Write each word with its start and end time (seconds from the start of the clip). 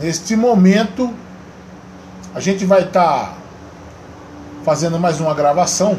Neste 0.00 0.36
momento, 0.36 1.12
a 2.34 2.40
gente 2.40 2.66
vai 2.66 2.82
estar 2.82 3.02
tá 3.02 3.34
fazendo 4.62 4.98
mais 4.98 5.20
uma 5.20 5.32
gravação 5.32 5.96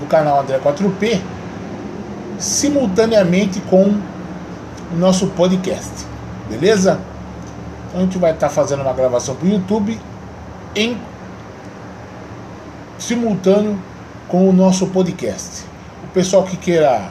do 0.00 0.06
canal 0.06 0.40
André 0.40 0.58
4P, 0.58 1.20
simultaneamente 2.38 3.60
com 3.60 3.94
o 4.92 4.96
nosso 4.96 5.26
podcast, 5.28 5.92
beleza? 6.48 6.98
Então 7.88 8.00
a 8.00 8.04
gente 8.04 8.16
vai 8.16 8.32
estar 8.32 8.48
tá 8.48 8.54
fazendo 8.54 8.80
uma 8.80 8.94
gravação 8.94 9.34
para 9.34 9.46
o 9.46 9.50
YouTube 9.50 10.00
em 10.74 10.96
simultâneo 12.98 13.78
com 14.28 14.48
o 14.48 14.52
nosso 14.52 14.86
podcast. 14.86 15.64
O 16.02 16.08
pessoal 16.14 16.44
que 16.44 16.56
queira 16.56 17.10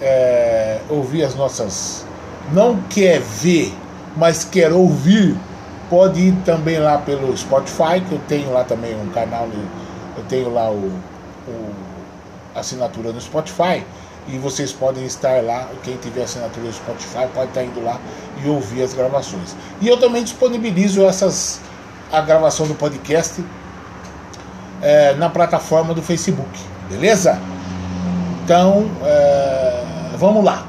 é, 0.00 0.78
ouvir 0.88 1.24
as 1.24 1.34
nossas. 1.34 2.06
não 2.52 2.80
quer 2.88 3.20
ver, 3.20 3.72
mas 4.16 4.44
quer 4.44 4.72
ouvir, 4.72 5.36
pode 5.90 6.20
ir 6.20 6.36
também 6.44 6.78
lá 6.78 6.98
pelo 6.98 7.36
Spotify, 7.36 8.00
que 8.06 8.12
eu 8.12 8.20
tenho 8.28 8.52
lá 8.52 8.64
também 8.64 8.94
um 9.00 9.10
canal, 9.10 9.48
eu 10.16 10.24
tenho 10.24 10.52
lá 10.52 10.70
o, 10.70 10.92
o 11.48 11.74
assinatura 12.54 13.12
no 13.12 13.20
Spotify 13.20 13.84
e 14.26 14.38
vocês 14.38 14.72
podem 14.72 15.04
estar 15.04 15.42
lá, 15.42 15.68
quem 15.82 15.96
tiver 15.96 16.22
assinatura 16.22 16.66
no 16.66 16.72
Spotify 16.72 17.26
pode 17.34 17.48
estar 17.48 17.62
indo 17.62 17.82
lá 17.82 18.00
e 18.42 18.48
ouvir 18.48 18.82
as 18.82 18.94
gravações. 18.94 19.54
E 19.80 19.88
eu 19.88 19.98
também 19.98 20.22
disponibilizo 20.22 21.04
essas 21.04 21.60
a 22.12 22.20
gravação 22.20 22.66
do 22.66 22.74
podcast 22.74 23.44
é, 24.80 25.14
na 25.14 25.28
plataforma 25.28 25.92
do 25.92 26.02
Facebook, 26.02 26.48
beleza? 26.88 27.38
Então, 28.44 28.88
é, 29.02 29.84
vamos 30.16 30.44
lá. 30.44 30.66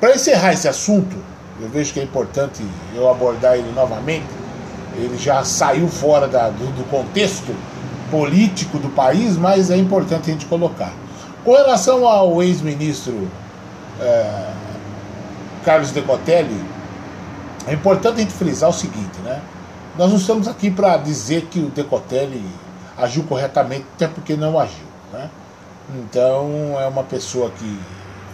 Para 0.00 0.14
encerrar 0.14 0.52
esse 0.52 0.68
assunto, 0.68 1.16
eu 1.60 1.68
vejo 1.68 1.92
que 1.92 2.00
é 2.00 2.02
importante 2.02 2.64
eu 2.94 3.08
abordar 3.10 3.56
ele 3.56 3.72
novamente. 3.72 4.26
Ele 4.96 5.16
já 5.16 5.44
saiu 5.44 5.88
fora 5.88 6.26
da, 6.26 6.48
do, 6.48 6.66
do 6.76 6.84
contexto 6.90 7.54
político 8.10 8.78
do 8.78 8.88
país, 8.88 9.36
mas 9.36 9.70
é 9.70 9.76
importante 9.76 10.30
a 10.30 10.32
gente 10.32 10.46
colocar. 10.46 10.92
Com 11.44 11.52
relação 11.52 12.06
ao 12.06 12.42
ex-ministro 12.42 13.28
é, 14.00 14.50
Carlos 15.64 15.90
Decotelli, 15.92 16.60
é 17.66 17.74
importante 17.74 18.16
a 18.16 18.20
gente 18.20 18.32
frisar 18.32 18.70
o 18.70 18.72
seguinte, 18.72 19.18
né? 19.24 19.40
Nós 19.96 20.10
não 20.10 20.16
estamos 20.16 20.48
aqui 20.48 20.70
para 20.70 20.96
dizer 20.96 21.46
que 21.50 21.58
o 21.58 21.68
Decotelli 21.68 22.44
agiu 22.96 23.24
corretamente, 23.24 23.84
até 23.96 24.08
porque 24.08 24.36
não 24.36 24.58
agiu, 24.58 24.86
né? 25.12 25.28
Então 25.94 26.76
é 26.80 26.86
uma 26.86 27.02
pessoa 27.02 27.50
que 27.50 27.78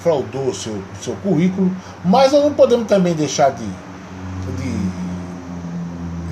fraudou 0.05 0.53
seu, 0.53 0.85
seu 1.01 1.17
currículo, 1.17 1.75
mas 2.05 2.31
nós 2.31 2.45
não 2.45 2.53
podemos 2.53 2.87
também 2.87 3.15
deixar 3.15 3.53
de, 3.53 3.65
de, 3.65 4.91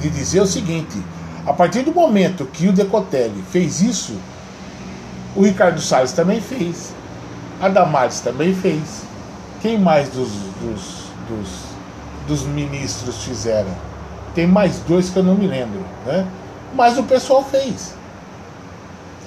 de 0.02 0.10
dizer 0.10 0.42
o 0.42 0.46
seguinte, 0.46 1.02
a 1.46 1.54
partir 1.54 1.80
do 1.80 1.90
momento 1.90 2.44
que 2.44 2.68
o 2.68 2.72
Decotelli 2.72 3.42
fez 3.50 3.80
isso, 3.80 4.14
o 5.34 5.42
Ricardo 5.42 5.80
Salles 5.80 6.12
também 6.12 6.38
fez, 6.38 6.92
a 7.62 7.70
Damares 7.70 8.20
também 8.20 8.54
fez. 8.54 9.04
Quem 9.62 9.78
mais 9.78 10.10
dos, 10.10 10.28
dos, 10.60 11.04
dos, 11.28 11.48
dos 12.26 12.42
ministros 12.42 13.24
fizeram? 13.24 13.70
Tem 14.34 14.46
mais 14.46 14.80
dois 14.80 15.08
que 15.08 15.18
eu 15.18 15.22
não 15.22 15.34
me 15.34 15.46
lembro, 15.46 15.80
né? 16.04 16.26
Mas 16.74 16.98
o 16.98 17.04
pessoal 17.04 17.42
fez. 17.44 17.94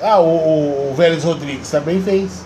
Ah, 0.03 0.19
o, 0.19 0.91
o 0.91 0.93
Vélez 0.95 1.23
Rodrigues 1.23 1.71
também 1.71 1.99
fez. 2.01 2.43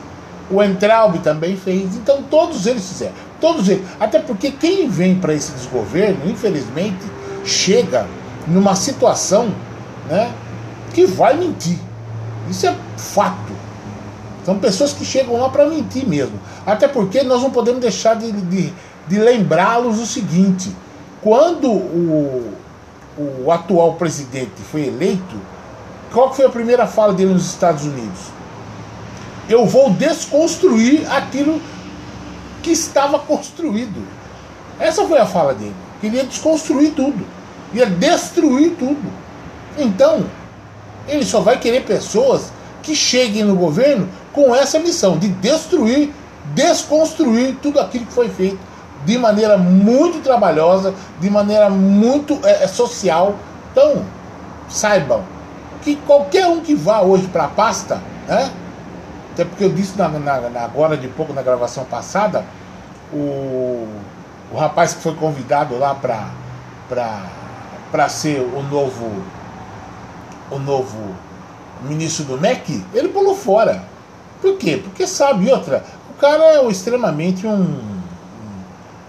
O 0.49 0.63
Entraub 0.63 1.19
também 1.19 1.55
fez. 1.55 1.95
Então 1.95 2.23
todos 2.23 2.65
eles 2.65 2.87
fizeram. 2.87 3.13
Todos 3.39 3.69
eles. 3.69 3.83
Até 3.99 4.19
porque 4.19 4.51
quem 4.51 4.89
vem 4.89 5.15
para 5.15 5.33
esse 5.33 5.51
desgoverno, 5.51 6.29
infelizmente, 6.29 7.05
chega 7.45 8.07
numa 8.47 8.75
situação 8.75 9.53
né, 10.09 10.31
que 10.93 11.05
vai 11.05 11.35
mentir. 11.35 11.77
Isso 12.49 12.67
é 12.67 12.75
fato. 12.97 13.53
São 14.43 14.57
pessoas 14.57 14.93
que 14.93 15.05
chegam 15.05 15.37
lá 15.37 15.49
para 15.49 15.65
mentir 15.65 16.07
mesmo. 16.07 16.39
Até 16.65 16.87
porque 16.87 17.21
nós 17.23 17.41
não 17.41 17.51
podemos 17.51 17.81
deixar 17.81 18.15
de, 18.15 18.31
de, 18.31 18.73
de 19.07 19.19
lembrá-los 19.19 19.99
o 19.99 20.05
seguinte: 20.05 20.75
quando 21.21 21.69
o, 21.69 22.53
o 23.43 23.51
atual 23.51 23.93
presidente 23.93 24.61
foi 24.71 24.87
eleito, 24.87 25.35
qual 26.11 26.33
foi 26.33 26.45
a 26.45 26.49
primeira 26.49 26.87
fala 26.87 27.13
dele 27.13 27.33
nos 27.33 27.45
Estados 27.45 27.83
Unidos? 27.83 28.38
Eu 29.49 29.65
vou 29.65 29.89
desconstruir 29.89 31.11
aquilo 31.11 31.59
que 32.61 32.69
estava 32.71 33.17
construído. 33.17 34.07
Essa 34.79 35.05
foi 35.05 35.17
a 35.17 35.25
fala 35.25 35.55
dele. 35.55 35.75
Queria 35.99 36.23
desconstruir 36.23 36.91
tudo. 36.91 37.25
Ia 37.73 37.87
destruir 37.87 38.75
tudo. 38.77 39.11
Então, 39.75 40.25
ele 41.07 41.25
só 41.25 41.39
vai 41.41 41.57
querer 41.57 41.83
pessoas 41.83 42.51
que 42.83 42.95
cheguem 42.95 43.43
no 43.43 43.55
governo 43.55 44.07
com 44.31 44.53
essa 44.55 44.77
missão 44.79 45.17
de 45.17 45.27
destruir, 45.27 46.13
desconstruir 46.53 47.57
tudo 47.61 47.79
aquilo 47.79 48.05
que 48.05 48.13
foi 48.13 48.29
feito 48.29 48.59
de 49.05 49.17
maneira 49.17 49.57
muito 49.57 50.21
trabalhosa, 50.21 50.93
de 51.19 51.29
maneira 51.29 51.69
muito 51.69 52.39
é, 52.43 52.67
social. 52.67 53.35
Então, 53.71 54.05
saibam, 54.69 55.23
que 55.81 55.95
qualquer 55.95 56.47
um 56.47 56.59
que 56.59 56.75
vá 56.75 57.01
hoje 57.01 57.27
para 57.27 57.45
a 57.45 57.47
pasta, 57.47 58.01
né? 58.27 58.51
Até 59.39 59.47
porque 59.47 59.63
eu 59.63 59.69
disse 59.69 59.97
na, 59.97 60.09
na, 60.09 60.61
agora 60.61 60.97
de 60.97 61.07
pouco 61.07 61.31
na 61.31 61.41
gravação 61.41 61.85
passada, 61.85 62.43
o, 63.13 63.87
o 64.51 64.57
rapaz 64.57 64.93
que 64.93 65.01
foi 65.01 65.15
convidado 65.15 65.79
lá 65.79 65.95
para 65.95 66.29
ser 68.09 68.41
o 68.41 68.61
novo 68.63 69.09
o 70.51 70.59
novo 70.59 71.15
ministro 71.83 72.25
do 72.25 72.37
MEC, 72.37 72.83
ele 72.93 73.07
pulou 73.07 73.33
fora. 73.33 73.85
Por 74.41 74.57
quê? 74.57 74.81
Porque 74.83 75.07
sabe, 75.07 75.49
outra, 75.49 75.85
o 76.09 76.13
cara 76.19 76.43
é 76.43 76.67
extremamente 76.67 77.47
um, 77.47 78.01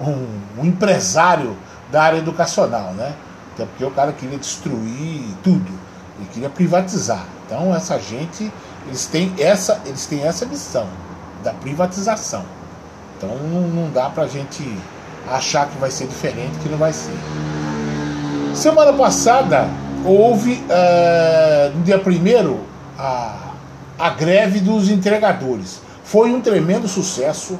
um, 0.00 0.28
um 0.58 0.64
empresário 0.64 1.56
da 1.90 2.04
área 2.04 2.18
educacional, 2.18 2.92
né? 2.92 3.14
Até 3.54 3.64
porque 3.64 3.84
o 3.84 3.90
cara 3.90 4.12
queria 4.12 4.38
destruir 4.38 5.24
tudo. 5.42 5.72
Ele 6.20 6.28
queria 6.32 6.50
privatizar. 6.50 7.24
Então 7.46 7.74
essa 7.74 7.98
gente, 7.98 8.52
eles 8.86 9.06
têm 9.06 9.32
essa, 9.38 9.80
eles 9.86 10.06
têm 10.06 10.22
essa 10.22 10.46
missão 10.46 10.86
da 11.42 11.52
privatização. 11.52 12.44
Então 13.16 13.30
não, 13.36 13.62
não 13.62 13.90
dá 13.90 14.08
pra 14.10 14.26
gente 14.26 14.62
achar 15.28 15.68
que 15.68 15.78
vai 15.78 15.90
ser 15.90 16.06
diferente, 16.06 16.58
que 16.62 16.68
não 16.68 16.78
vai 16.78 16.92
ser. 16.92 17.14
Semana 18.54 18.92
passada 18.92 19.68
houve 20.04 20.52
uh, 20.52 21.76
no 21.76 21.84
dia 21.84 21.98
primeiro 21.98 22.60
a, 22.98 23.52
a 23.98 24.10
greve 24.10 24.60
dos 24.60 24.88
entregadores. 24.88 25.80
Foi 26.04 26.32
um 26.32 26.40
tremendo 26.40 26.88
sucesso, 26.88 27.58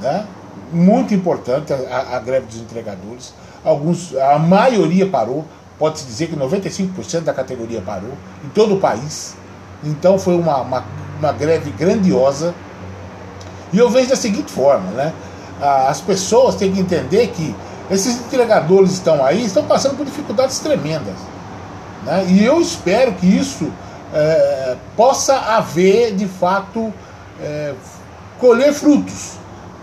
né? 0.00 0.26
muito 0.72 1.12
importante 1.12 1.72
a, 1.72 2.16
a 2.16 2.20
greve 2.20 2.46
dos 2.46 2.56
entregadores. 2.56 3.34
Alguns, 3.64 4.16
a 4.16 4.38
maioria 4.38 5.06
parou, 5.06 5.44
pode-se 5.78 6.06
dizer 6.06 6.28
que 6.28 6.36
95% 6.36 7.20
da 7.20 7.34
categoria 7.34 7.80
parou, 7.80 8.12
em 8.44 8.48
todo 8.48 8.74
o 8.76 8.80
país. 8.80 9.36
Então 9.84 10.18
foi 10.18 10.34
uma, 10.34 10.60
uma, 10.60 10.84
uma 11.18 11.32
greve 11.32 11.70
grandiosa. 11.70 12.54
E 13.72 13.78
eu 13.78 13.88
vejo 13.88 14.08
da 14.08 14.16
seguinte 14.16 14.52
forma, 14.52 14.90
né? 14.90 15.12
As 15.60 16.00
pessoas 16.00 16.56
têm 16.56 16.72
que 16.72 16.80
entender 16.80 17.28
que 17.28 17.54
esses 17.90 18.20
entregadores 18.20 18.92
estão 18.92 19.24
aí, 19.24 19.44
estão 19.44 19.64
passando 19.64 19.96
por 19.96 20.04
dificuldades 20.04 20.58
tremendas. 20.58 21.14
Né? 22.04 22.26
E 22.28 22.44
eu 22.44 22.60
espero 22.60 23.12
que 23.12 23.26
isso 23.26 23.70
é, 24.12 24.76
possa 24.96 25.36
haver, 25.36 26.14
de 26.14 26.26
fato, 26.26 26.92
é, 27.40 27.74
colher 28.38 28.72
frutos. 28.72 29.38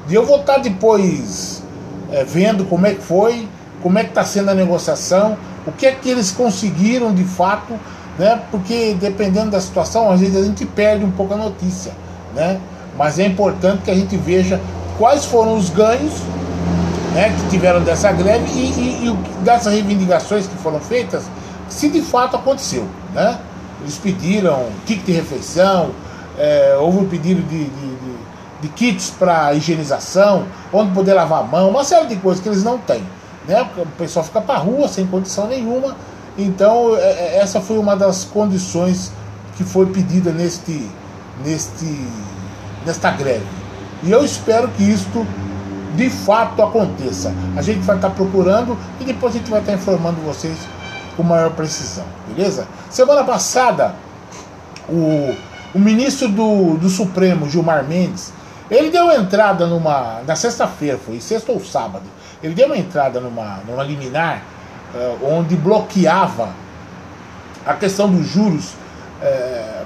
E 0.09 0.15
eu 0.15 0.25
vou 0.25 0.41
estar 0.41 0.57
depois 0.57 1.63
é, 2.11 2.23
vendo 2.23 2.65
como 2.65 2.85
é 2.85 2.95
que 2.95 3.01
foi, 3.01 3.47
como 3.81 3.97
é 3.97 4.03
que 4.03 4.09
está 4.09 4.25
sendo 4.25 4.49
a 4.49 4.53
negociação, 4.53 5.37
o 5.65 5.71
que 5.71 5.85
é 5.85 5.91
que 5.91 6.09
eles 6.09 6.31
conseguiram 6.31 7.13
de 7.13 7.23
fato, 7.23 7.79
né? 8.19 8.41
Porque 8.51 8.95
dependendo 8.99 9.49
da 9.51 9.61
situação, 9.61 10.11
às 10.11 10.19
vezes 10.19 10.35
a 10.35 10.45
gente 10.45 10.65
perde 10.65 11.03
um 11.03 11.09
pouco 11.11 11.33
a 11.33 11.37
notícia, 11.37 11.93
né? 12.35 12.59
Mas 12.95 13.17
é 13.17 13.25
importante 13.25 13.83
que 13.83 13.89
a 13.89 13.95
gente 13.95 14.15
veja 14.17 14.61
quais 14.97 15.25
foram 15.25 15.55
os 15.55 15.69
ganhos 15.69 16.13
né, 17.13 17.33
que 17.35 17.49
tiveram 17.49 17.81
dessa 17.81 18.11
greve 18.11 18.45
e, 18.51 18.59
e, 18.59 19.07
e 19.07 19.43
dessas 19.43 19.73
reivindicações 19.73 20.45
que 20.45 20.55
foram 20.57 20.79
feitas, 20.79 21.23
se 21.69 21.89
de 21.89 22.01
fato 22.01 22.35
aconteceu, 22.35 22.85
né? 23.13 23.39
Eles 23.81 23.97
pediram 23.97 24.65
kit 24.85 25.01
de 25.01 25.13
refeição, 25.13 25.91
é, 26.37 26.77
houve 26.77 26.97
um 26.97 27.07
pedido 27.07 27.41
de, 27.43 27.63
de, 27.63 27.69
de, 27.69 28.17
de 28.63 28.67
kits 28.67 29.11
para 29.17 29.53
higienização, 29.53 30.43
onde 30.73 30.91
poder 30.91 31.13
lavar 31.13 31.39
a 31.39 31.43
mão, 31.43 31.69
uma 31.69 31.85
série 31.85 32.07
de 32.07 32.17
coisas 32.17 32.43
que 32.43 32.49
eles 32.49 32.63
não 32.63 32.77
têm 32.77 33.01
né? 33.49 33.67
O 33.77 33.85
pessoal 33.97 34.23
fica 34.23 34.39
para 34.39 34.59
rua 34.59 34.87
sem 34.87 35.07
condição 35.07 35.47
nenhuma. 35.47 35.95
Então 36.37 36.95
é, 36.95 37.01
é, 37.01 37.37
essa 37.37 37.59
foi 37.61 37.77
uma 37.77 37.95
das 37.95 38.23
condições 38.23 39.11
que 39.57 39.63
foi 39.63 39.87
pedida 39.87 40.31
neste, 40.31 40.89
neste, 41.43 42.07
nesta 42.85 43.11
greve. 43.11 43.45
E 44.03 44.11
eu 44.11 44.23
espero 44.23 44.69
que 44.69 44.83
isto 44.83 45.25
de 45.95 46.09
fato 46.09 46.61
aconteça. 46.61 47.33
A 47.57 47.61
gente 47.61 47.79
vai 47.79 47.97
estar 47.97 48.11
procurando 48.11 48.77
e 48.99 49.03
depois 49.03 49.35
a 49.35 49.37
gente 49.37 49.49
vai 49.49 49.59
estar 49.59 49.73
informando 49.73 50.21
vocês 50.21 50.57
com 51.17 51.23
maior 51.23 51.51
precisão, 51.51 52.05
beleza? 52.27 52.65
Semana 52.89 53.25
passada, 53.25 53.95
o, 54.87 55.35
o 55.75 55.79
ministro 55.79 56.29
do, 56.29 56.77
do 56.77 56.89
Supremo, 56.89 57.49
Gilmar 57.49 57.83
Mendes, 57.83 58.31
ele 58.71 58.89
deu 58.89 59.11
entrada 59.11 59.67
numa. 59.67 60.21
Na 60.25 60.35
sexta-feira, 60.35 60.97
foi 60.97 61.19
sexta 61.19 61.51
ou 61.51 61.59
sábado, 61.59 62.05
ele 62.41 62.53
deu 62.53 62.67
uma 62.67 62.77
entrada 62.77 63.19
numa, 63.19 63.59
numa 63.67 63.83
liminar 63.83 64.43
onde 65.21 65.55
bloqueava 65.55 66.49
a 67.65 67.73
questão 67.73 68.09
dos 68.09 68.27
juros 68.27 68.73
uh, 69.21 69.85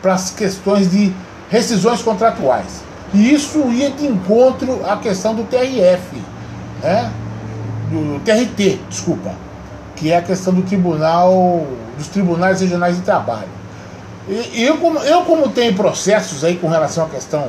para 0.00 0.14
as 0.14 0.30
questões 0.30 0.90
de 0.90 1.12
rescisões 1.50 2.02
contratuais. 2.02 2.82
E 3.14 3.32
isso 3.32 3.70
ia 3.70 3.90
de 3.90 4.06
encontro 4.06 4.80
à 4.88 4.96
questão 4.96 5.34
do 5.34 5.44
TRF, 5.44 6.16
né? 6.82 7.10
do 7.90 8.20
TRT, 8.24 8.80
desculpa, 8.88 9.32
que 9.94 10.10
é 10.10 10.16
a 10.16 10.22
questão 10.22 10.52
do 10.52 10.62
tribunal, 10.62 11.64
dos 11.96 12.08
tribunais 12.08 12.60
regionais 12.60 12.96
de 12.96 13.02
trabalho. 13.02 13.48
E 14.28 14.64
eu 14.64 14.78
como, 14.78 14.98
eu, 14.98 15.22
como 15.22 15.48
tenho 15.50 15.72
processos 15.74 16.42
aí 16.42 16.56
com 16.56 16.68
relação 16.68 17.04
à 17.04 17.08
questão 17.08 17.48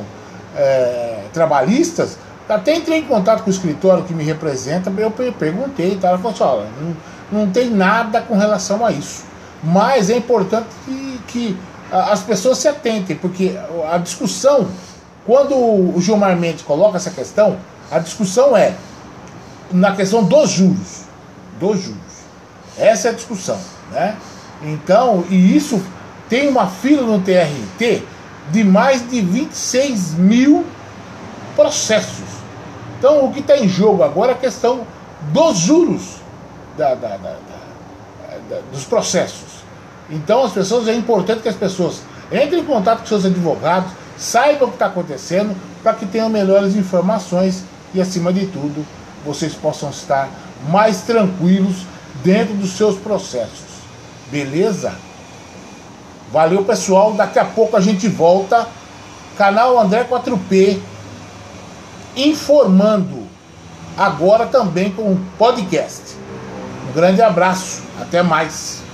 é, 0.56 1.24
trabalhistas, 1.32 2.16
até 2.48 2.74
entrei 2.74 2.98
em 2.98 3.04
contato 3.04 3.42
com 3.42 3.50
o 3.50 3.52
escritório 3.52 4.04
que 4.04 4.14
me 4.14 4.24
representa, 4.24 4.92
eu 4.96 5.10
perguntei, 5.10 5.96
tá? 5.96 6.08
ela 6.08 6.18
falou 6.18 6.32
assim, 6.32 6.42
olha, 6.42 6.68
não, 6.80 7.40
não 7.40 7.50
tem 7.50 7.70
nada 7.70 8.22
com 8.22 8.36
relação 8.36 8.84
a 8.84 8.90
isso. 8.90 9.24
Mas 9.62 10.08
é 10.08 10.16
importante 10.16 10.66
que, 10.84 11.20
que 11.28 11.56
as 11.90 12.22
pessoas 12.22 12.58
se 12.58 12.68
atentem, 12.68 13.16
porque 13.16 13.58
a 13.90 13.98
discussão, 13.98 14.68
quando 15.26 15.54
o 15.54 16.00
Gilmar 16.00 16.36
Mendes 16.36 16.62
coloca 16.62 16.96
essa 16.96 17.10
questão, 17.10 17.58
a 17.90 17.98
discussão 17.98 18.56
é 18.56 18.74
na 19.70 19.94
questão 19.94 20.24
dos 20.24 20.50
juros. 20.50 21.02
Dos 21.60 21.82
juros. 21.82 21.98
Essa 22.78 23.08
é 23.08 23.10
a 23.10 23.14
discussão. 23.14 23.58
Né? 23.90 24.16
Então, 24.62 25.24
e 25.28 25.56
isso 25.56 25.82
tem 26.28 26.48
uma 26.48 26.66
fila 26.66 27.02
no 27.02 27.20
TRT 27.20 28.02
de 28.50 28.64
mais 28.64 29.08
de 29.08 29.20
26 29.20 30.14
mil 30.14 30.64
processos. 31.58 32.28
Então, 32.96 33.24
o 33.24 33.32
que 33.32 33.40
está 33.40 33.56
em 33.56 33.68
jogo 33.68 34.04
agora 34.04 34.30
é 34.30 34.34
a 34.36 34.38
questão 34.38 34.86
dos 35.32 35.58
juros 35.58 36.18
da, 36.76 36.94
da, 36.94 37.16
da, 37.16 38.60
dos 38.72 38.84
processos. 38.84 39.64
Então, 40.08 40.44
as 40.44 40.52
pessoas 40.52 40.86
é 40.86 40.94
importante 40.94 41.42
que 41.42 41.48
as 41.48 41.56
pessoas 41.56 42.02
entrem 42.30 42.60
em 42.60 42.64
contato 42.64 43.00
com 43.00 43.06
seus 43.06 43.24
advogados, 43.24 43.90
saibam 44.16 44.68
o 44.68 44.70
que 44.70 44.76
está 44.76 44.86
acontecendo, 44.86 45.56
para 45.82 45.94
que 45.94 46.06
tenham 46.06 46.28
melhores 46.28 46.76
informações 46.76 47.64
e, 47.92 48.00
acima 48.00 48.32
de 48.32 48.46
tudo, 48.46 48.86
vocês 49.24 49.52
possam 49.52 49.90
estar 49.90 50.28
mais 50.68 51.02
tranquilos 51.02 51.86
dentro 52.22 52.54
dos 52.54 52.70
seus 52.70 52.96
processos. 52.96 53.66
Beleza? 54.30 54.92
Valeu, 56.32 56.64
pessoal. 56.64 57.14
Daqui 57.14 57.40
a 57.40 57.44
pouco 57.44 57.76
a 57.76 57.80
gente 57.80 58.06
volta. 58.06 58.68
Canal 59.36 59.78
André 59.78 60.04
4P 60.04 60.78
informando 62.18 63.26
agora 63.96 64.46
também 64.46 64.90
com 64.90 65.16
podcast. 65.38 66.16
Um 66.88 66.92
grande 66.92 67.22
abraço. 67.22 67.82
Até 68.00 68.22
mais. 68.22 68.87